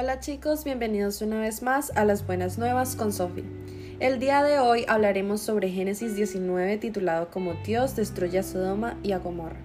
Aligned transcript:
Hola 0.00 0.20
chicos, 0.20 0.62
bienvenidos 0.62 1.22
una 1.22 1.40
vez 1.40 1.60
más 1.60 1.90
a 1.96 2.04
las 2.04 2.24
buenas 2.24 2.56
nuevas 2.56 2.94
con 2.94 3.12
Sophie. 3.12 3.42
El 3.98 4.20
día 4.20 4.44
de 4.44 4.60
hoy 4.60 4.84
hablaremos 4.86 5.40
sobre 5.40 5.70
Génesis 5.70 6.14
19 6.14 6.78
titulado 6.78 7.32
como 7.32 7.54
Dios 7.54 7.96
destruye 7.96 8.38
a 8.38 8.44
Sodoma 8.44 8.96
y 9.02 9.10
a 9.10 9.18
Gomorra. 9.18 9.56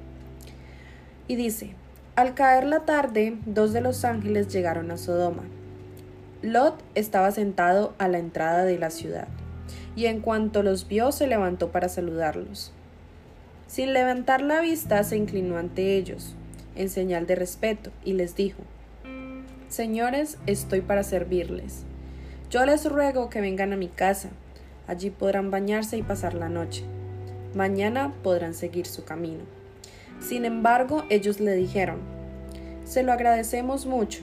Y 1.27 1.35
dice, 1.35 1.75
al 2.15 2.33
caer 2.33 2.63
la 2.63 2.79
tarde, 2.79 3.37
dos 3.45 3.73
de 3.73 3.81
los 3.81 4.03
ángeles 4.05 4.51
llegaron 4.51 4.89
a 4.89 4.97
Sodoma. 4.97 5.43
Lot 6.41 6.81
estaba 6.95 7.29
sentado 7.29 7.93
a 7.99 8.07
la 8.07 8.17
entrada 8.17 8.65
de 8.65 8.79
la 8.79 8.89
ciudad, 8.89 9.27
y 9.95 10.07
en 10.07 10.19
cuanto 10.19 10.63
los 10.63 10.87
vio 10.87 11.11
se 11.11 11.27
levantó 11.27 11.71
para 11.71 11.89
saludarlos. 11.89 12.71
Sin 13.67 13.93
levantar 13.93 14.41
la 14.41 14.61
vista 14.61 15.03
se 15.03 15.15
inclinó 15.15 15.59
ante 15.59 15.95
ellos, 15.95 16.33
en 16.75 16.89
señal 16.89 17.27
de 17.27 17.35
respeto, 17.35 17.91
y 18.03 18.13
les 18.13 18.35
dijo, 18.35 18.63
Señores, 19.73 20.37
estoy 20.45 20.81
para 20.81 21.01
servirles. 21.01 21.81
Yo 22.51 22.63
les 22.63 22.85
ruego 22.85 23.31
que 23.31 23.41
vengan 23.41 23.73
a 23.73 23.75
mi 23.75 23.87
casa. 23.87 24.29
Allí 24.85 25.09
podrán 25.09 25.49
bañarse 25.49 25.97
y 25.97 26.03
pasar 26.03 26.35
la 26.35 26.47
noche. 26.47 26.83
Mañana 27.55 28.13
podrán 28.21 28.53
seguir 28.53 28.85
su 28.85 29.03
camino. 29.03 29.45
Sin 30.19 30.45
embargo, 30.45 31.05
ellos 31.09 31.39
le 31.39 31.55
dijeron, 31.55 32.01
Se 32.83 33.01
lo 33.01 33.13
agradecemos 33.13 33.87
mucho, 33.87 34.21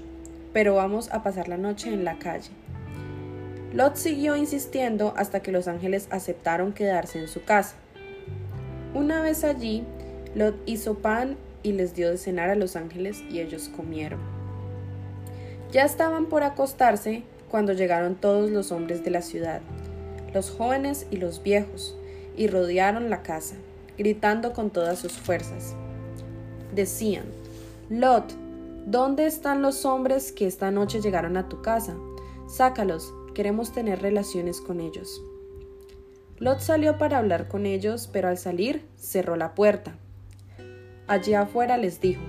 pero 0.53 0.77
vamos 0.77 1.11
a 1.11 1.25
pasar 1.25 1.49
la 1.49 1.57
noche 1.57 1.93
en 1.93 2.05
la 2.05 2.21
calle. 2.21 2.51
Lot 3.73 3.97
siguió 3.97 4.37
insistiendo 4.37 5.15
hasta 5.17 5.41
que 5.41 5.51
los 5.51 5.67
ángeles 5.67 6.07
aceptaron 6.13 6.73
quedarse 6.73 7.19
en 7.19 7.27
su 7.27 7.43
casa. 7.43 7.75
Una 8.95 9.21
vez 9.21 9.43
allí, 9.43 9.83
Lot 10.37 10.55
hizo 10.67 10.99
pan 10.99 11.37
y 11.65 11.73
les 11.73 11.97
dio 11.97 12.09
de 12.09 12.19
cenar 12.19 12.51
a 12.51 12.55
los 12.55 12.77
ángeles 12.77 13.25
y 13.29 13.41
ellos 13.41 13.69
comieron. 13.69 14.40
Ya 15.73 15.85
estaban 15.85 16.27
por 16.27 16.43
acostarse 16.43 17.23
cuando 17.49 17.73
llegaron 17.73 18.17
todos 18.17 18.51
los 18.51 18.73
hombres 18.73 19.05
de 19.05 19.11
la 19.11 19.23
ciudad, 19.23 19.61
los 20.35 20.51
jóvenes 20.51 21.07
y 21.11 21.17
los 21.17 21.43
viejos, 21.43 21.97
y 22.37 22.47
rodearon 22.47 23.11
la 23.11 23.23
casa, 23.23 23.57
gritando 23.99 24.53
con 24.53 24.71
todas 24.71 24.99
sus 24.99 25.13
fuerzas. 25.13 25.75
Decían, 26.75 27.25
Lot, 27.89 28.33
¿dónde 28.87 29.27
están 29.27 29.63
los 29.63 29.85
hombres 29.85 30.33
que 30.33 30.47
esta 30.47 30.71
noche 30.71 31.01
llegaron 31.01 31.37
a 31.37 31.49
tu 31.49 31.61
casa? 31.63 31.97
Sácalos, 32.49 33.13
queremos 33.35 33.73
tener 33.73 34.01
relaciones 34.01 34.61
con 34.61 34.81
ellos. 34.81 35.23
Lot 36.39 36.61
salió 36.61 36.99
para 36.99 37.19
hablar 37.19 37.49
con 37.49 37.67
ellos, 37.67 38.09
pero 38.13 38.29
al 38.29 38.39
salir 38.39 38.83
cerró 38.97 39.37
la 39.37 39.55
puerta. 39.55 39.95
Allí 41.07 41.35
afuera 41.35 41.77
les 41.77 42.01
dijo, 42.01 42.23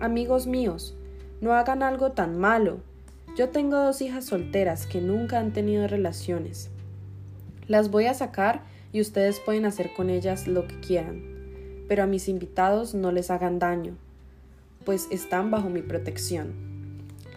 Amigos 0.00 0.46
míos, 0.46 0.97
no 1.40 1.52
hagan 1.54 1.82
algo 1.82 2.12
tan 2.12 2.38
malo. 2.38 2.78
Yo 3.36 3.50
tengo 3.50 3.76
dos 3.76 4.00
hijas 4.02 4.24
solteras 4.24 4.86
que 4.86 5.00
nunca 5.00 5.38
han 5.38 5.52
tenido 5.52 5.86
relaciones. 5.86 6.70
Las 7.66 7.90
voy 7.90 8.06
a 8.06 8.14
sacar 8.14 8.62
y 8.92 9.00
ustedes 9.00 9.40
pueden 9.40 9.64
hacer 9.66 9.92
con 9.94 10.10
ellas 10.10 10.48
lo 10.48 10.66
que 10.66 10.80
quieran, 10.80 11.22
pero 11.86 12.02
a 12.02 12.06
mis 12.06 12.28
invitados 12.28 12.94
no 12.94 13.12
les 13.12 13.30
hagan 13.30 13.58
daño, 13.58 13.94
pues 14.84 15.06
están 15.10 15.50
bajo 15.50 15.68
mi 15.68 15.82
protección. 15.82 16.54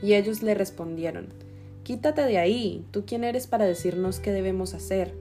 Y 0.02 0.14
ellos 0.14 0.42
le 0.42 0.56
respondieron, 0.56 1.28
Quítate 1.84 2.24
de 2.24 2.38
ahí, 2.38 2.86
tú 2.92 3.04
quién 3.06 3.24
eres 3.24 3.48
para 3.48 3.66
decirnos 3.66 4.20
qué 4.20 4.32
debemos 4.32 4.74
hacer. 4.74 5.14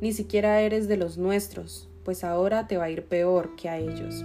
Ni 0.00 0.12
siquiera 0.12 0.60
eres 0.60 0.86
de 0.86 0.96
los 0.96 1.18
nuestros, 1.18 1.88
pues 2.04 2.24
ahora 2.24 2.68
te 2.68 2.76
va 2.76 2.84
a 2.84 2.90
ir 2.90 3.04
peor 3.04 3.56
que 3.56 3.68
a 3.68 3.78
ellos. 3.78 4.24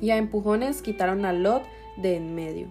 Y 0.00 0.10
a 0.10 0.16
empujones 0.16 0.82
quitaron 0.82 1.24
a 1.24 1.32
Lot 1.32 1.64
de 1.96 2.16
en 2.16 2.34
medio, 2.34 2.68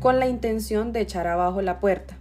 con 0.00 0.18
la 0.18 0.28
intención 0.28 0.92
de 0.92 1.00
echar 1.00 1.26
abajo 1.26 1.62
la 1.62 1.80
puerta. 1.80 2.16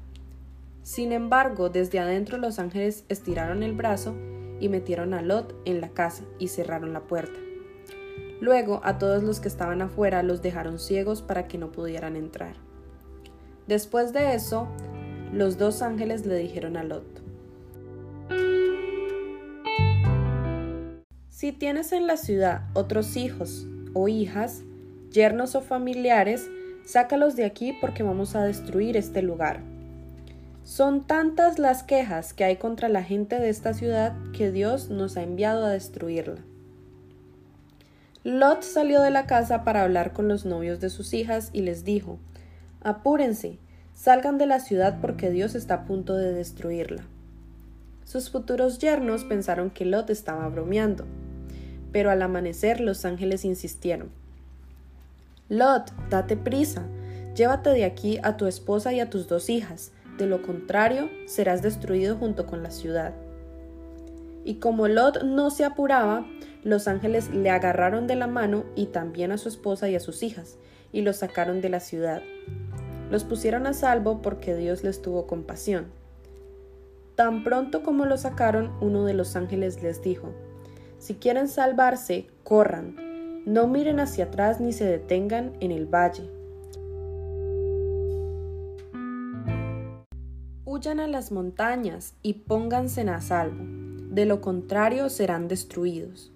Sin 0.83 1.11
embargo, 1.11 1.69
desde 1.69 1.99
adentro 1.99 2.37
los 2.37 2.59
ángeles 2.59 3.05
estiraron 3.09 3.63
el 3.63 3.73
brazo 3.73 4.15
y 4.59 4.69
metieron 4.69 5.13
a 5.13 5.21
Lot 5.21 5.55
en 5.65 5.81
la 5.81 5.89
casa 5.89 6.23
y 6.39 6.47
cerraron 6.47 6.93
la 6.93 7.01
puerta. 7.01 7.39
Luego 8.39 8.81
a 8.83 8.97
todos 8.97 9.23
los 9.23 9.39
que 9.39 9.47
estaban 9.47 9.81
afuera 9.81 10.23
los 10.23 10.41
dejaron 10.41 10.79
ciegos 10.79 11.21
para 11.21 11.47
que 11.47 11.57
no 11.57 11.71
pudieran 11.71 12.15
entrar. 12.15 12.55
Después 13.67 14.13
de 14.13 14.33
eso, 14.33 14.67
los 15.31 15.57
dos 15.57 15.81
ángeles 15.81 16.25
le 16.25 16.35
dijeron 16.35 16.77
a 16.77 16.83
Lot, 16.83 17.21
Si 21.29 21.51
tienes 21.51 21.91
en 21.91 22.05
la 22.05 22.17
ciudad 22.17 22.67
otros 22.73 23.15
hijos 23.17 23.65
o 23.95 24.07
hijas, 24.07 24.63
yernos 25.11 25.55
o 25.55 25.61
familiares, 25.61 26.49
sácalos 26.85 27.35
de 27.35 27.45
aquí 27.45 27.73
porque 27.79 28.03
vamos 28.03 28.35
a 28.35 28.43
destruir 28.43 28.97
este 28.97 29.21
lugar. 29.21 29.59
Son 30.63 31.05
tantas 31.05 31.59
las 31.59 31.83
quejas 31.83 32.33
que 32.33 32.43
hay 32.43 32.55
contra 32.57 32.87
la 32.87 33.03
gente 33.03 33.39
de 33.39 33.49
esta 33.49 33.73
ciudad 33.73 34.13
que 34.31 34.51
Dios 34.51 34.89
nos 34.89 35.17
ha 35.17 35.23
enviado 35.23 35.65
a 35.65 35.69
destruirla. 35.69 36.41
Lot 38.23 38.61
salió 38.61 39.01
de 39.01 39.09
la 39.09 39.25
casa 39.25 39.63
para 39.63 39.81
hablar 39.83 40.13
con 40.13 40.27
los 40.27 40.45
novios 40.45 40.79
de 40.79 40.91
sus 40.91 41.13
hijas 41.13 41.49
y 41.53 41.61
les 41.61 41.83
dijo, 41.83 42.19
Apúrense, 42.83 43.57
salgan 43.95 44.37
de 44.37 44.45
la 44.45 44.59
ciudad 44.59 44.99
porque 45.01 45.31
Dios 45.31 45.55
está 45.55 45.73
a 45.73 45.85
punto 45.85 46.15
de 46.15 46.31
destruirla. 46.31 47.03
Sus 48.05 48.29
futuros 48.29 48.77
yernos 48.77 49.23
pensaron 49.23 49.71
que 49.71 49.85
Lot 49.85 50.11
estaba 50.11 50.47
bromeando, 50.49 51.05
pero 51.91 52.11
al 52.11 52.21
amanecer 52.21 52.79
los 52.79 53.05
ángeles 53.05 53.43
insistieron, 53.43 54.09
Lot, 55.51 55.91
date 56.09 56.37
prisa, 56.37 56.83
llévate 57.35 57.71
de 57.71 57.83
aquí 57.83 58.19
a 58.23 58.37
tu 58.37 58.47
esposa 58.47 58.93
y 58.93 59.01
a 59.01 59.09
tus 59.09 59.27
dos 59.27 59.49
hijas, 59.49 59.91
de 60.17 60.25
lo 60.25 60.43
contrario 60.43 61.09
serás 61.25 61.61
destruido 61.61 62.15
junto 62.15 62.45
con 62.45 62.63
la 62.63 62.71
ciudad. 62.71 63.13
Y 64.45 64.59
como 64.59 64.87
Lot 64.87 65.23
no 65.23 65.49
se 65.49 65.65
apuraba, 65.65 66.25
los 66.63 66.87
ángeles 66.87 67.31
le 67.31 67.49
agarraron 67.49 68.07
de 68.07 68.15
la 68.15 68.27
mano 68.27 68.63
y 68.77 68.85
también 68.85 69.33
a 69.33 69.37
su 69.37 69.49
esposa 69.49 69.89
y 69.89 69.95
a 69.97 69.99
sus 69.99 70.23
hijas, 70.23 70.57
y 70.93 71.01
los 71.01 71.17
sacaron 71.17 71.59
de 71.59 71.67
la 71.67 71.81
ciudad. 71.81 72.21
Los 73.09 73.25
pusieron 73.25 73.67
a 73.67 73.73
salvo 73.73 74.21
porque 74.21 74.55
Dios 74.55 74.85
les 74.85 75.01
tuvo 75.01 75.27
compasión. 75.27 75.87
Tan 77.15 77.43
pronto 77.43 77.83
como 77.83 78.05
los 78.05 78.21
sacaron, 78.21 78.71
uno 78.79 79.03
de 79.03 79.15
los 79.15 79.35
ángeles 79.35 79.83
les 79.83 80.01
dijo, 80.01 80.29
Si 80.97 81.15
quieren 81.15 81.49
salvarse, 81.49 82.27
corran, 82.45 83.10
no 83.45 83.67
miren 83.67 83.99
hacia 83.99 84.25
atrás 84.25 84.61
ni 84.61 84.71
se 84.71 84.85
detengan 84.85 85.53
en 85.59 85.71
el 85.71 85.87
valle. 85.87 86.29
Huyan 90.63 90.99
a 90.99 91.07
las 91.07 91.31
montañas 91.31 92.13
y 92.21 92.33
pónganse 92.33 93.01
a 93.01 93.19
salvo, 93.19 93.63
de 94.13 94.25
lo 94.25 94.41
contrario 94.41 95.09
serán 95.09 95.47
destruidos. 95.47 96.31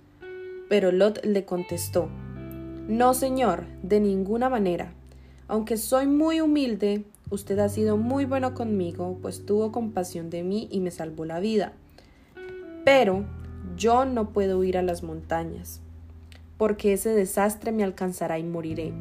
Pero 0.67 0.91
Lot 0.91 1.23
le 1.23 1.45
contestó, 1.45 2.09
No, 2.88 3.13
señor, 3.13 3.65
de 3.83 3.99
ninguna 3.99 4.49
manera. 4.49 4.94
Aunque 5.47 5.77
soy 5.77 6.07
muy 6.07 6.41
humilde, 6.41 7.05
usted 7.29 7.59
ha 7.59 7.69
sido 7.69 7.97
muy 7.97 8.25
bueno 8.25 8.55
conmigo, 8.55 9.19
pues 9.21 9.45
tuvo 9.45 9.71
compasión 9.71 10.31
de 10.31 10.44
mí 10.44 10.67
y 10.71 10.79
me 10.79 10.89
salvó 10.89 11.23
la 11.25 11.39
vida. 11.39 11.73
Pero 12.83 13.25
yo 13.77 14.05
no 14.05 14.29
puedo 14.29 14.63
ir 14.63 14.77
a 14.77 14.81
las 14.81 15.03
montañas 15.03 15.81
porque 16.57 16.93
ese 16.93 17.09
desastre 17.09 17.71
me 17.71 17.83
alcanzará 17.83 18.39
y 18.39 18.43
moriré. 18.43 18.93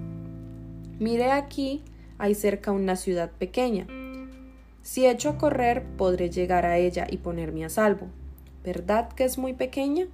Miré 0.99 1.31
aquí, 1.33 1.83
hay 2.19 2.35
cerca 2.35 2.73
una 2.73 2.97
ciudad 2.97 3.31
pequeña. 3.31 3.87
Si 4.83 5.07
echo 5.07 5.31
a 5.31 5.39
correr, 5.39 5.85
podré 5.97 6.31
llegar 6.31 6.67
a 6.67 6.79
ella 6.79 7.07
y 7.11 7.19
ponerme 7.19 7.65
a 7.65 7.69
salvo. 7.69 8.07
¿Verdad 8.65 9.09
que 9.13 9.25
es 9.25 9.39
muy 9.39 9.55
pequeña? 9.55 10.07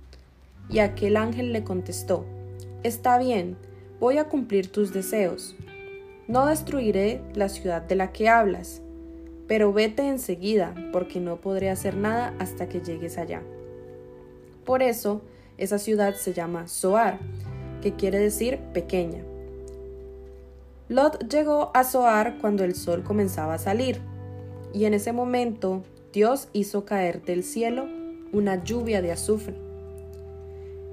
Y 0.69 0.79
aquel 0.79 1.17
ángel 1.17 1.53
le 1.53 1.65
contestó, 1.65 2.25
Está 2.83 3.19
bien, 3.19 3.57
voy 3.99 4.19
a 4.19 4.29
cumplir 4.29 4.71
tus 4.71 4.93
deseos. 4.93 5.55
No 6.29 6.47
destruiré 6.47 7.21
la 7.35 7.49
ciudad 7.49 7.83
de 7.83 7.97
la 7.97 8.13
que 8.13 8.29
hablas, 8.29 8.81
pero 9.49 9.73
vete 9.73 10.07
enseguida, 10.07 10.75
porque 10.93 11.21
no 11.21 11.41
podré 11.41 11.71
hacer 11.71 11.97
nada 11.97 12.35
hasta 12.39 12.69
que 12.69 12.81
llegues 12.81 13.19
allá. 13.19 13.43
Por 14.65 14.83
eso, 14.83 15.23
esa 15.61 15.79
ciudad 15.79 16.15
se 16.15 16.33
llama 16.33 16.67
Zoar, 16.67 17.19
que 17.83 17.95
quiere 17.95 18.19
decir 18.19 18.59
pequeña. 18.73 19.23
Lot 20.89 21.29
llegó 21.29 21.71
a 21.75 21.85
Zoar 21.85 22.39
cuando 22.39 22.65
el 22.65 22.75
sol 22.75 23.05
comenzaba 23.05 23.55
a 23.55 23.59
salir, 23.59 24.01
y 24.73 24.87
en 24.87 24.95
ese 24.95 25.13
momento 25.13 25.85
Dios 26.13 26.49
hizo 26.53 26.85
caer 26.85 27.23
del 27.23 27.45
cielo 27.45 27.87
una 28.33 28.65
lluvia 28.65 29.03
de 29.03 29.13
azufre. 29.13 29.55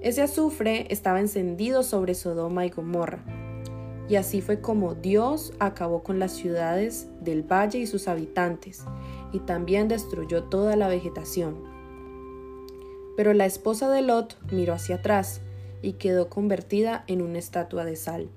Ese 0.02 0.22
azufre 0.22 0.86
estaba 0.90 1.20
encendido 1.20 1.81
sobre 1.81 2.13
Sodoma 2.13 2.66
y 2.66 2.70
Gomorra, 2.70 3.24
y 4.10 4.16
así 4.16 4.42
fue 4.42 4.62
como 4.62 4.96
Dios 4.96 5.54
acabó 5.60 6.04
con 6.04 6.20
las 6.20 6.34
ciudades 6.34 7.08
del 7.22 7.44
valle 7.44 7.80
y 7.80 7.88
sus 7.88 8.08
habitantes, 8.08 8.84
y 9.31 9.40
también 9.40 9.88
destruyó 9.88 10.44
toda 10.44 10.75
la 10.75 10.88
vegetación. 10.88 11.76
Pero 13.18 13.34
la 13.34 13.46
esposa 13.46 13.90
de 13.90 14.02
Lot 14.02 14.38
miró 14.52 14.74
hacia 14.74 14.96
atrás 14.96 15.42
y 15.81 15.94
quedó 15.94 16.30
convertida 16.30 17.04
en 17.08 17.22
una 17.22 17.40
estatua 17.40 17.84
de 17.84 17.98
sal. 17.98 18.30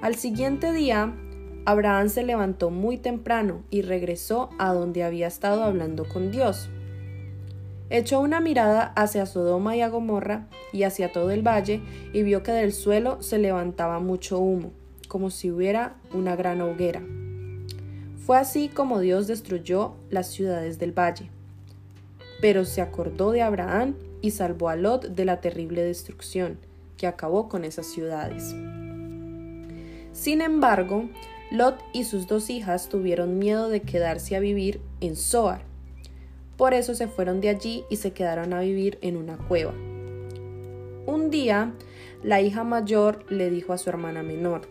Al 0.00 0.14
siguiente 0.14 0.72
día, 0.72 1.12
Abraham 1.64 2.08
se 2.08 2.22
levantó 2.22 2.70
muy 2.70 2.98
temprano 2.98 3.64
y 3.68 3.82
regresó 3.82 4.50
a 4.58 4.72
donde 4.72 5.02
había 5.02 5.26
estado 5.26 5.64
hablando 5.64 6.06
con 6.06 6.30
Dios. 6.30 6.70
Echó 7.90 8.20
una 8.20 8.40
mirada 8.40 8.92
hacia 8.96 9.26
Sodoma 9.26 9.74
y 9.76 9.80
a 9.80 9.88
Gomorra 9.88 10.46
y 10.72 10.84
hacia 10.84 11.10
todo 11.10 11.30
el 11.30 11.46
valle 11.46 11.80
y 12.12 12.22
vio 12.22 12.42
que 12.42 12.52
del 12.52 12.72
suelo 12.72 13.22
se 13.22 13.38
levantaba 13.38 13.98
mucho 13.98 14.38
humo, 14.38 14.72
como 15.08 15.30
si 15.30 15.50
hubiera 15.50 15.96
una 16.12 16.36
gran 16.36 16.60
hoguera. 16.60 17.02
Fue 18.24 18.36
así 18.36 18.68
como 18.68 19.00
Dios 19.00 19.26
destruyó 19.26 19.94
las 20.10 20.26
ciudades 20.28 20.78
del 20.78 20.92
valle. 20.92 21.30
Pero 22.40 22.64
se 22.64 22.80
acordó 22.80 23.32
de 23.32 23.42
Abraham 23.42 23.94
y 24.20 24.32
salvó 24.32 24.68
a 24.68 24.76
Lot 24.76 25.06
de 25.06 25.24
la 25.24 25.40
terrible 25.40 25.82
destrucción 25.82 26.58
que 26.96 27.06
acabó 27.06 27.48
con 27.48 27.64
esas 27.64 27.86
ciudades. 27.86 28.54
Sin 30.12 30.40
embargo, 30.40 31.08
Lot 31.50 31.82
y 31.92 32.04
sus 32.04 32.26
dos 32.26 32.50
hijas 32.50 32.88
tuvieron 32.88 33.38
miedo 33.38 33.68
de 33.68 33.80
quedarse 33.80 34.36
a 34.36 34.40
vivir 34.40 34.80
en 35.00 35.16
Zoar. 35.16 35.62
Por 36.56 36.74
eso 36.74 36.94
se 36.94 37.06
fueron 37.06 37.40
de 37.40 37.48
allí 37.48 37.84
y 37.88 37.96
se 37.96 38.12
quedaron 38.12 38.52
a 38.52 38.60
vivir 38.60 38.98
en 39.00 39.16
una 39.16 39.38
cueva. 39.38 39.72
Un 41.06 41.30
día, 41.30 41.72
la 42.22 42.40
hija 42.40 42.64
mayor 42.64 43.24
le 43.30 43.48
dijo 43.48 43.72
a 43.72 43.78
su 43.78 43.88
hermana 43.88 44.22
menor, 44.22 44.62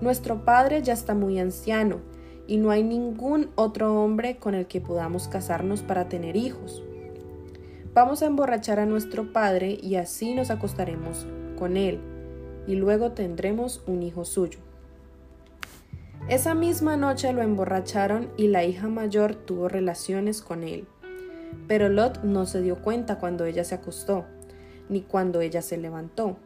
Nuestro 0.00 0.44
padre 0.44 0.82
ya 0.82 0.92
está 0.92 1.14
muy 1.14 1.38
anciano 1.38 2.00
y 2.46 2.58
no 2.58 2.70
hay 2.70 2.82
ningún 2.82 3.50
otro 3.54 4.02
hombre 4.02 4.36
con 4.36 4.54
el 4.54 4.66
que 4.66 4.80
podamos 4.80 5.28
casarnos 5.28 5.82
para 5.82 6.08
tener 6.08 6.36
hijos. 6.36 6.82
Vamos 7.94 8.22
a 8.22 8.26
emborrachar 8.26 8.78
a 8.78 8.86
nuestro 8.86 9.32
padre 9.32 9.78
y 9.82 9.96
así 9.96 10.34
nos 10.34 10.50
acostaremos 10.50 11.26
con 11.58 11.76
él, 11.76 11.98
y 12.66 12.74
luego 12.74 13.12
tendremos 13.12 13.82
un 13.86 14.02
hijo 14.02 14.24
suyo. 14.24 14.58
Esa 16.28 16.54
misma 16.54 16.96
noche 16.96 17.32
lo 17.32 17.40
emborracharon 17.42 18.30
y 18.36 18.48
la 18.48 18.64
hija 18.64 18.88
mayor 18.88 19.34
tuvo 19.34 19.68
relaciones 19.68 20.42
con 20.42 20.64
él. 20.64 20.86
Pero 21.68 21.88
Lot 21.88 22.24
no 22.24 22.46
se 22.46 22.62
dio 22.62 22.82
cuenta 22.82 23.18
cuando 23.18 23.44
ella 23.44 23.64
se 23.64 23.76
acostó, 23.76 24.24
ni 24.88 25.02
cuando 25.02 25.40
ella 25.40 25.62
se 25.62 25.76
levantó. 25.76 26.36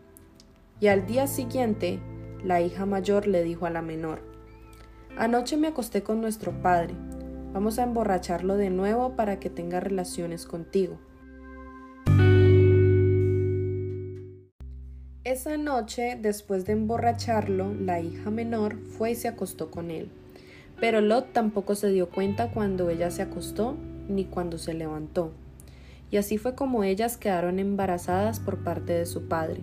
Y 0.80 0.88
al 0.88 1.06
día 1.06 1.26
siguiente, 1.26 1.98
la 2.44 2.60
hija 2.60 2.86
mayor 2.86 3.26
le 3.26 3.42
dijo 3.42 3.66
a 3.66 3.70
la 3.70 3.82
menor, 3.82 4.29
Anoche 5.16 5.56
me 5.56 5.68
acosté 5.68 6.02
con 6.02 6.20
nuestro 6.20 6.52
padre, 6.62 6.94
vamos 7.52 7.78
a 7.78 7.82
emborracharlo 7.82 8.56
de 8.56 8.70
nuevo 8.70 9.16
para 9.16 9.38
que 9.38 9.50
tenga 9.50 9.80
relaciones 9.80 10.46
contigo. 10.46 10.98
Esa 15.24 15.56
noche, 15.58 16.18
después 16.20 16.64
de 16.64 16.72
emborracharlo, 16.72 17.74
la 17.74 18.00
hija 18.00 18.30
menor 18.30 18.78
fue 18.78 19.12
y 19.12 19.14
se 19.14 19.28
acostó 19.28 19.70
con 19.70 19.90
él. 19.90 20.10
Pero 20.80 21.02
Lot 21.02 21.32
tampoco 21.32 21.74
se 21.74 21.90
dio 21.90 22.08
cuenta 22.08 22.50
cuando 22.50 22.88
ella 22.88 23.10
se 23.10 23.22
acostó 23.22 23.76
ni 24.08 24.24
cuando 24.24 24.56
se 24.56 24.72
levantó. 24.72 25.32
Y 26.10 26.16
así 26.16 26.38
fue 26.38 26.54
como 26.54 26.84
ellas 26.84 27.16
quedaron 27.16 27.58
embarazadas 27.58 28.40
por 28.40 28.64
parte 28.64 28.94
de 28.94 29.06
su 29.06 29.28
padre. 29.28 29.60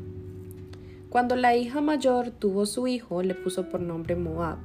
Cuando 1.09 1.35
la 1.35 1.55
hija 1.55 1.81
mayor 1.81 2.29
tuvo 2.29 2.65
su 2.65 2.87
hijo, 2.87 3.23
le 3.23 3.33
puso 3.33 3.67
por 3.67 3.81
nombre 3.81 4.15
Moab, 4.15 4.59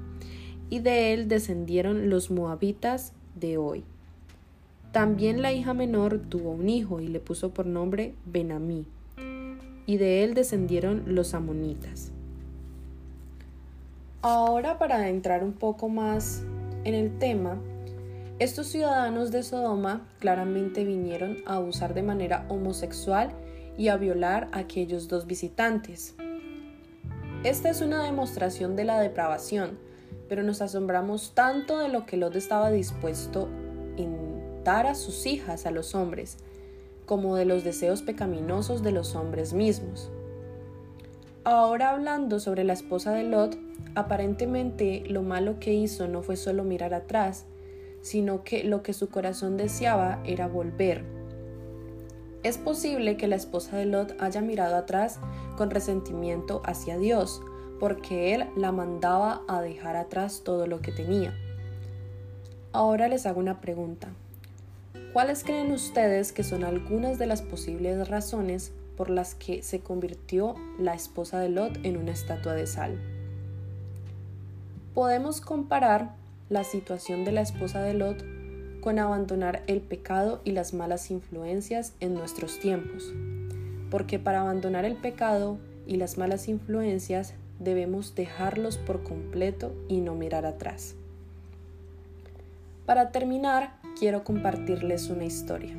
y 0.72 0.78
de 0.78 1.12
él 1.12 1.28
descendieron 1.28 2.08
los 2.08 2.30
moabitas 2.30 3.12
de 3.34 3.58
hoy. 3.58 3.84
También 4.90 5.42
la 5.42 5.52
hija 5.52 5.74
menor 5.74 6.18
tuvo 6.18 6.52
un 6.52 6.70
hijo 6.70 7.00
y 7.00 7.08
le 7.08 7.20
puso 7.20 7.50
por 7.50 7.66
nombre 7.66 8.14
Benamí 8.24 8.86
y 9.84 9.98
de 9.98 10.24
él 10.24 10.32
descendieron 10.32 11.02
los 11.14 11.34
amonitas. 11.34 12.10
Ahora 14.22 14.78
para 14.78 15.10
entrar 15.10 15.44
un 15.44 15.52
poco 15.52 15.90
más 15.90 16.42
en 16.84 16.94
el 16.94 17.18
tema, 17.18 17.58
estos 18.38 18.68
ciudadanos 18.68 19.30
de 19.30 19.42
Sodoma 19.42 20.08
claramente 20.20 20.84
vinieron 20.84 21.36
a 21.44 21.56
abusar 21.56 21.92
de 21.92 22.02
manera 22.02 22.46
homosexual 22.48 23.34
y 23.76 23.88
a 23.88 23.98
violar 23.98 24.48
a 24.52 24.60
aquellos 24.60 25.08
dos 25.08 25.26
visitantes. 25.26 26.14
Esta 27.44 27.68
es 27.68 27.82
una 27.82 28.04
demostración 28.04 28.74
de 28.74 28.84
la 28.84 28.98
depravación, 29.00 29.91
pero 30.32 30.44
nos 30.44 30.62
asombramos 30.62 31.34
tanto 31.34 31.76
de 31.76 31.90
lo 31.90 32.06
que 32.06 32.16
Lot 32.16 32.36
estaba 32.36 32.70
dispuesto 32.70 33.50
en 33.98 34.64
dar 34.64 34.86
a 34.86 34.94
sus 34.94 35.26
hijas 35.26 35.66
a 35.66 35.70
los 35.70 35.94
hombres, 35.94 36.38
como 37.04 37.36
de 37.36 37.44
los 37.44 37.64
deseos 37.64 38.00
pecaminosos 38.00 38.82
de 38.82 38.92
los 38.92 39.14
hombres 39.14 39.52
mismos. 39.52 40.10
Ahora 41.44 41.90
hablando 41.90 42.40
sobre 42.40 42.64
la 42.64 42.72
esposa 42.72 43.12
de 43.12 43.24
Lot, 43.24 43.58
aparentemente 43.94 45.04
lo 45.06 45.20
malo 45.20 45.60
que 45.60 45.74
hizo 45.74 46.08
no 46.08 46.22
fue 46.22 46.36
solo 46.36 46.64
mirar 46.64 46.94
atrás, 46.94 47.44
sino 48.00 48.42
que 48.42 48.64
lo 48.64 48.82
que 48.82 48.94
su 48.94 49.10
corazón 49.10 49.58
deseaba 49.58 50.22
era 50.24 50.48
volver. 50.48 51.04
Es 52.42 52.56
posible 52.56 53.18
que 53.18 53.28
la 53.28 53.36
esposa 53.36 53.76
de 53.76 53.84
Lot 53.84 54.16
haya 54.18 54.40
mirado 54.40 54.76
atrás 54.76 55.20
con 55.58 55.70
resentimiento 55.70 56.62
hacia 56.64 56.96
Dios, 56.96 57.42
porque 57.82 58.32
él 58.32 58.46
la 58.54 58.70
mandaba 58.70 59.42
a 59.48 59.60
dejar 59.60 59.96
atrás 59.96 60.42
todo 60.44 60.68
lo 60.68 60.80
que 60.80 60.92
tenía. 60.92 61.34
Ahora 62.70 63.08
les 63.08 63.26
hago 63.26 63.40
una 63.40 63.60
pregunta. 63.60 64.06
¿Cuáles 65.12 65.42
creen 65.42 65.72
ustedes 65.72 66.30
que 66.30 66.44
son 66.44 66.62
algunas 66.62 67.18
de 67.18 67.26
las 67.26 67.42
posibles 67.42 68.08
razones 68.08 68.70
por 68.96 69.10
las 69.10 69.34
que 69.34 69.64
se 69.64 69.80
convirtió 69.80 70.54
la 70.78 70.94
esposa 70.94 71.40
de 71.40 71.48
Lot 71.48 71.84
en 71.84 71.96
una 71.96 72.12
estatua 72.12 72.52
de 72.52 72.68
sal? 72.68 73.00
Podemos 74.94 75.40
comparar 75.40 76.14
la 76.50 76.62
situación 76.62 77.24
de 77.24 77.32
la 77.32 77.40
esposa 77.40 77.82
de 77.82 77.94
Lot 77.94 78.24
con 78.80 79.00
abandonar 79.00 79.64
el 79.66 79.80
pecado 79.80 80.40
y 80.44 80.52
las 80.52 80.72
malas 80.72 81.10
influencias 81.10 81.94
en 81.98 82.14
nuestros 82.14 82.60
tiempos, 82.60 83.12
porque 83.90 84.20
para 84.20 84.42
abandonar 84.42 84.84
el 84.84 84.94
pecado 84.94 85.58
y 85.84 85.96
las 85.96 86.16
malas 86.16 86.46
influencias 86.46 87.34
debemos 87.62 88.14
dejarlos 88.14 88.76
por 88.78 89.02
completo 89.02 89.74
y 89.88 90.00
no 90.00 90.14
mirar 90.14 90.46
atrás. 90.46 90.94
Para 92.86 93.10
terminar, 93.10 93.74
quiero 93.98 94.24
compartirles 94.24 95.08
una 95.08 95.24
historia. 95.24 95.74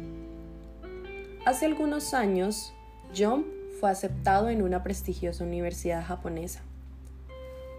Hace 1.46 1.66
algunos 1.66 2.14
años, 2.14 2.74
John 3.16 3.46
fue 3.80 3.90
aceptado 3.90 4.50
en 4.50 4.62
una 4.62 4.82
prestigiosa 4.84 5.44
universidad 5.44 6.06
japonesa. 6.06 6.62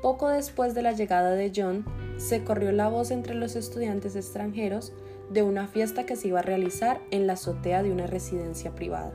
Poco 0.03 0.29
después 0.29 0.75
de 0.75 0.83
la 0.83 0.93
llegada 0.93 1.31
de 1.31 1.51
John, 1.55 1.87
se 2.19 2.45
corrió 2.45 2.73
la 2.73 2.89
voz 2.89 3.11
entre 3.11 3.35
los 3.35 3.57
estudiantes 3.57 4.17
extranjeros 4.17 4.93
de 5.31 5.43
una 5.43 5.67
fiesta 5.67 6.05
que 6.05 6.17
se 6.17 6.29
iba 6.29 6.41
a 6.41 6.43
realizar 6.43 7.01
en 7.11 7.27
la 7.27 7.33
azotea 7.33 7.83
de 7.83 7.91
una 7.91 8.07
residencia 8.07 8.75
privada. 8.75 9.15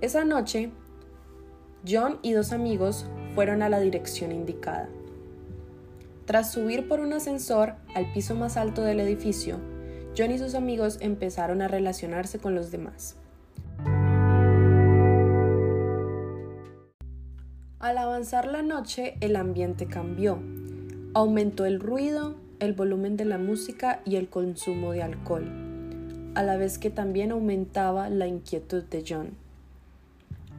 Esa 0.00 0.24
noche, 0.24 0.72
John 1.88 2.18
y 2.22 2.32
dos 2.32 2.50
amigos 2.50 3.06
fueron 3.34 3.62
a 3.62 3.68
la 3.68 3.80
dirección 3.80 4.32
indicada. 4.32 4.88
Tras 6.26 6.52
subir 6.52 6.86
por 6.86 7.00
un 7.00 7.12
ascensor 7.12 7.74
al 7.94 8.12
piso 8.12 8.34
más 8.34 8.56
alto 8.56 8.82
del 8.82 9.00
edificio, 9.00 9.58
John 10.16 10.30
y 10.30 10.38
sus 10.38 10.54
amigos 10.54 10.98
empezaron 11.00 11.62
a 11.62 11.68
relacionarse 11.68 12.38
con 12.38 12.54
los 12.54 12.70
demás. 12.70 13.16
Al 17.80 17.96
avanzar 17.96 18.46
la 18.46 18.62
noche, 18.62 19.16
el 19.20 19.36
ambiente 19.36 19.86
cambió. 19.86 20.38
Aumentó 21.14 21.64
el 21.64 21.80
ruido, 21.80 22.36
el 22.58 22.74
volumen 22.74 23.16
de 23.16 23.24
la 23.24 23.38
música 23.38 24.02
y 24.04 24.16
el 24.16 24.28
consumo 24.28 24.92
de 24.92 25.02
alcohol, 25.02 25.50
a 26.34 26.42
la 26.42 26.56
vez 26.58 26.78
que 26.78 26.90
también 26.90 27.32
aumentaba 27.32 28.10
la 28.10 28.26
inquietud 28.26 28.84
de 28.84 29.04
John. 29.08 29.30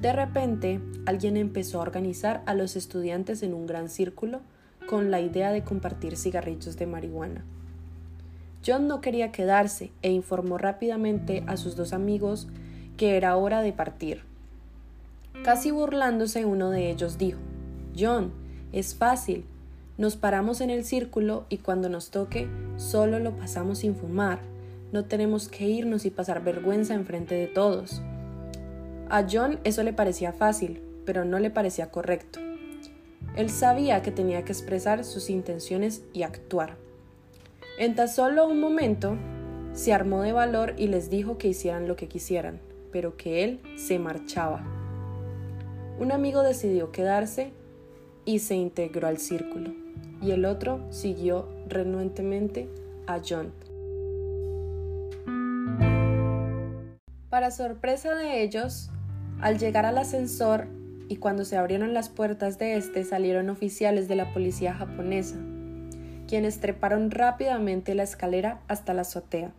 De 0.01 0.13
repente, 0.13 0.81
alguien 1.05 1.38
empezó 1.38 1.77
a 1.77 1.84
organizar 1.84 2.41
a 2.48 2.55
los 2.55 2.75
estudiantes 2.75 3.43
en 3.43 3.53
un 3.53 3.67
gran 3.67 3.88
círculo 3.88 4.41
con 4.89 5.12
la 5.12 5.22
idea 5.22 5.51
de 5.51 5.63
compartir 5.63 6.17
cigarrillos 6.17 6.75
de 6.75 6.88
marihuana. 6.88 7.46
John 8.65 8.88
no 8.88 9.00
quería 9.00 9.31
quedarse 9.31 9.91
e 10.01 10.12
informó 10.12 10.58
rápidamente 10.58 11.43
a 11.46 11.55
sus 11.55 11.75
dos 11.75 11.93
amigos 11.93 12.48
que 12.98 13.15
era 13.15 13.36
hora 13.38 13.62
de 13.62 13.74
partir. 13.74 14.24
Casi 15.43 15.70
burlándose 15.70 16.46
uno 16.46 16.72
de 16.72 16.89
ellos 16.89 17.20
dijo, 17.20 17.39
John, 17.98 18.31
es 18.72 18.96
fácil, 18.96 19.46
nos 20.00 20.15
paramos 20.15 20.62
en 20.62 20.72
el 20.72 20.84
círculo 20.84 21.46
y 21.48 21.60
cuando 21.60 21.89
nos 21.89 22.10
toque 22.10 22.48
solo 22.77 23.20
lo 23.20 23.36
pasamos 23.36 23.79
sin 23.79 23.96
fumar, 23.96 24.39
no 24.91 25.05
tenemos 25.05 25.48
que 25.48 25.67
irnos 25.67 26.05
y 26.05 26.10
pasar 26.10 26.43
vergüenza 26.43 26.96
enfrente 26.96 27.36
de 27.36 27.48
todos. 27.48 28.01
A 29.13 29.27
John 29.30 29.60
eso 29.65 29.84
le 29.84 29.91
parecía 29.91 30.32
fácil, 30.32 30.82
pero 31.06 31.25
no 31.25 31.38
le 31.38 31.50
parecía 31.50 31.91
correcto. 31.91 32.39
Él 33.36 33.50
sabía 33.50 34.01
que 34.01 34.10
tenía 34.10 34.46
que 34.46 34.53
expresar 34.53 35.03
sus 35.03 35.30
intenciones 35.30 36.01
y 36.13 36.24
actuar. 36.24 36.77
En 37.77 37.94
tan 37.94 38.08
solo 38.08 38.48
un 38.48 38.62
momento, 38.62 39.18
se 39.74 39.91
armó 39.91 40.22
de 40.22 40.32
valor 40.32 40.75
y 40.77 40.88
les 40.88 41.10
dijo 41.10 41.38
que 41.38 41.50
hicieran 41.50 41.89
lo 41.89 41.98
que 41.98 42.08
quisieran, 42.08 42.62
pero 42.94 43.18
que 43.18 43.44
él 43.44 43.60
se 43.75 44.00
marchaba. 44.00 44.63
Un 46.00 46.13
amigo 46.13 46.41
decidió 46.41 46.94
quedarse 46.94 47.51
y 48.24 48.39
se 48.39 48.56
integró 48.56 49.10
al 49.10 49.18
círculo. 49.18 49.74
y 50.22 50.32
el 50.32 50.46
otro 50.46 50.86
siguió 50.89 51.50
renuentemente 51.68 52.70
a 53.08 53.20
John. 53.27 53.51
Para 57.30 57.50
sorpresa 57.50 58.13
de 58.13 58.44
ellos, 58.44 58.91
al 59.41 59.57
llegar 59.57 59.86
al 59.86 59.98
ascensor 59.98 60.67
y 61.10 61.17
cuando 61.17 61.43
se 61.43 61.57
abrieron 61.57 61.93
las 61.93 62.10
puertas 62.10 62.57
de 62.57 62.77
este 62.77 63.03
salieron 63.03 63.50
oficiales 63.50 64.07
de 64.07 64.15
la 64.15 64.31
policía 64.33 64.74
japonesa, 64.74 65.36
quienes 66.27 66.60
treparon 66.60 67.12
rápidamente 67.12 67.95
la 67.95 68.03
escalera 68.03 68.62
hasta 68.67 68.93
la 68.93 69.01
azotea. 69.01 69.51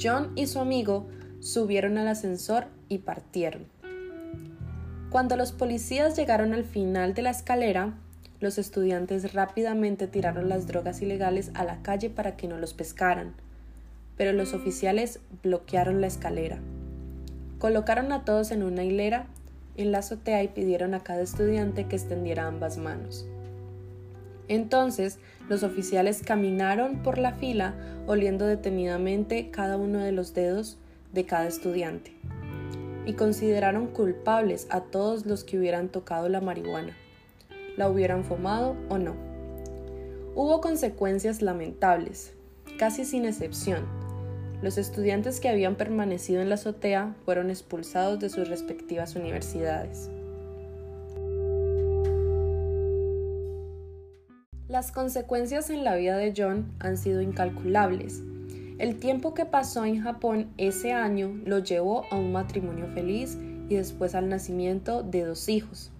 John 0.00 0.30
y 0.36 0.46
su 0.46 0.60
amigo 0.60 1.08
subieron 1.40 1.98
al 1.98 2.08
ascensor 2.08 2.66
y 2.88 2.98
partieron. 2.98 3.66
Cuando 5.10 5.36
los 5.36 5.52
policías 5.52 6.14
llegaron 6.16 6.52
al 6.52 6.64
final 6.64 7.14
de 7.14 7.22
la 7.22 7.30
escalera, 7.30 7.94
los 8.38 8.58
estudiantes 8.58 9.32
rápidamente 9.32 10.06
tiraron 10.06 10.48
las 10.48 10.66
drogas 10.66 11.00
ilegales 11.00 11.50
a 11.54 11.64
la 11.64 11.80
calle 11.82 12.10
para 12.10 12.36
que 12.36 12.48
no 12.48 12.58
los 12.58 12.74
pescaran, 12.74 13.34
pero 14.16 14.32
los 14.32 14.52
oficiales 14.52 15.20
bloquearon 15.42 16.00
la 16.02 16.06
escalera. 16.06 16.60
Colocaron 17.58 18.12
a 18.12 18.24
todos 18.24 18.50
en 18.50 18.62
una 18.62 18.84
hilera 18.84 19.26
en 19.76 19.92
la 19.92 19.98
azotea 19.98 20.42
y 20.42 20.48
pidieron 20.48 20.94
a 20.94 21.02
cada 21.02 21.22
estudiante 21.22 21.86
que 21.86 21.96
extendiera 21.96 22.46
ambas 22.46 22.78
manos. 22.78 23.26
Entonces 24.48 25.18
los 25.48 25.62
oficiales 25.62 26.22
caminaron 26.24 27.02
por 27.02 27.18
la 27.18 27.32
fila 27.32 27.74
oliendo 28.06 28.46
detenidamente 28.46 29.50
cada 29.50 29.76
uno 29.76 29.98
de 29.98 30.12
los 30.12 30.34
dedos 30.34 30.78
de 31.12 31.24
cada 31.24 31.46
estudiante 31.46 32.12
y 33.06 33.14
consideraron 33.14 33.86
culpables 33.86 34.66
a 34.70 34.80
todos 34.80 35.26
los 35.26 35.44
que 35.44 35.58
hubieran 35.58 35.88
tocado 35.88 36.28
la 36.28 36.40
marihuana, 36.40 36.96
la 37.76 37.88
hubieran 37.88 38.24
fumado 38.24 38.76
o 38.88 38.98
no. 38.98 39.14
Hubo 40.34 40.60
consecuencias 40.60 41.40
lamentables, 41.40 42.34
casi 42.78 43.04
sin 43.04 43.24
excepción. 43.24 43.84
Los 44.62 44.78
estudiantes 44.78 45.38
que 45.38 45.48
habían 45.50 45.76
permanecido 45.76 46.40
en 46.40 46.48
la 46.48 46.54
azotea 46.54 47.14
fueron 47.24 47.50
expulsados 47.50 48.18
de 48.18 48.30
sus 48.30 48.48
respectivas 48.48 49.14
universidades. 49.14 50.10
Las 54.68 54.92
consecuencias 54.92 55.70
en 55.70 55.84
la 55.84 55.94
vida 55.94 56.16
de 56.16 56.34
John 56.36 56.72
han 56.80 56.96
sido 56.96 57.20
incalculables. 57.20 58.22
El 58.78 58.98
tiempo 58.98 59.32
que 59.32 59.46
pasó 59.46 59.84
en 59.84 60.02
Japón 60.02 60.50
ese 60.56 60.92
año 60.92 61.38
lo 61.44 61.60
llevó 61.60 62.04
a 62.10 62.16
un 62.16 62.32
matrimonio 62.32 62.88
feliz 62.88 63.38
y 63.68 63.76
después 63.76 64.14
al 64.14 64.28
nacimiento 64.28 65.02
de 65.02 65.24
dos 65.24 65.48
hijos. 65.48 65.92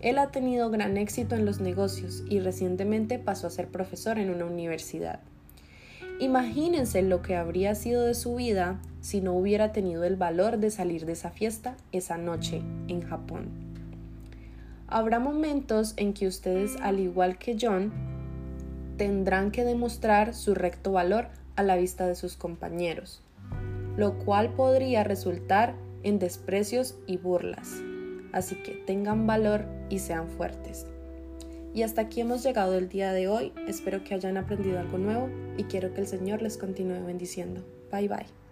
Él 0.00 0.18
ha 0.18 0.30
tenido 0.30 0.70
gran 0.70 0.96
éxito 0.96 1.36
en 1.36 1.44
los 1.44 1.60
negocios 1.60 2.22
y 2.28 2.40
recientemente 2.40 3.18
pasó 3.18 3.46
a 3.46 3.50
ser 3.50 3.68
profesor 3.68 4.18
en 4.18 4.30
una 4.30 4.44
universidad. 4.44 5.20
Imagínense 6.18 7.02
lo 7.02 7.20
que 7.20 7.36
habría 7.36 7.74
sido 7.74 8.04
de 8.04 8.14
su 8.14 8.36
vida 8.36 8.80
si 9.02 9.20
no 9.20 9.34
hubiera 9.34 9.72
tenido 9.72 10.04
el 10.04 10.16
valor 10.16 10.56
de 10.58 10.70
salir 10.70 11.04
de 11.04 11.12
esa 11.12 11.30
fiesta 11.30 11.76
esa 11.92 12.16
noche 12.16 12.62
en 12.88 13.02
Japón. 13.02 13.50
Habrá 14.88 15.18
momentos 15.18 15.92
en 15.96 16.14
que 16.14 16.26
ustedes, 16.26 16.76
al 16.80 17.00
igual 17.00 17.38
que 17.38 17.56
John, 17.60 17.92
tendrán 18.96 19.50
que 19.50 19.64
demostrar 19.64 20.34
su 20.34 20.54
recto 20.54 20.92
valor 20.92 21.28
a 21.54 21.62
la 21.62 21.76
vista 21.76 22.06
de 22.06 22.14
sus 22.14 22.36
compañeros, 22.36 23.20
lo 23.96 24.18
cual 24.18 24.54
podría 24.54 25.04
resultar 25.04 25.74
en 26.02 26.18
desprecios 26.18 26.96
y 27.06 27.18
burlas. 27.18 27.82
Así 28.32 28.54
que 28.62 28.72
tengan 28.72 29.26
valor 29.26 29.66
y 29.90 29.98
sean 29.98 30.28
fuertes. 30.28 30.86
Y 31.76 31.82
hasta 31.82 32.00
aquí 32.00 32.22
hemos 32.22 32.42
llegado 32.42 32.78
el 32.78 32.88
día 32.88 33.12
de 33.12 33.28
hoy. 33.28 33.52
Espero 33.68 34.02
que 34.02 34.14
hayan 34.14 34.38
aprendido 34.38 34.80
algo 34.80 34.96
nuevo 34.96 35.28
y 35.58 35.64
quiero 35.64 35.92
que 35.92 36.00
el 36.00 36.06
Señor 36.06 36.40
les 36.40 36.56
continúe 36.56 37.04
bendiciendo. 37.04 37.66
Bye 37.92 38.08
bye. 38.08 38.45